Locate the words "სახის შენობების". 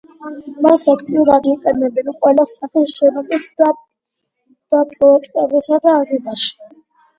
2.53-3.47